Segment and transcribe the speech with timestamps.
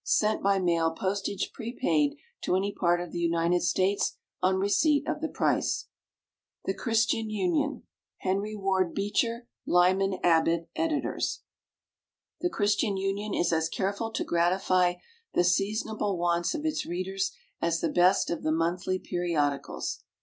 [0.03, 5.21] Sent by mail, postage prepaid, to any part of the United States, on receipt of
[5.21, 5.89] the price.
[6.65, 7.83] [Illustration: The Christian Union]
[8.21, 9.47] HENRY WARD BEECHER,} Editors.
[9.67, 10.69] LYMAN ABBOTT,
[12.45, 14.95] }"_The Christian Union is as careful to gratify
[15.35, 17.31] the seasonable wants of its readers
[17.61, 20.03] as the best of the monthly periodicals.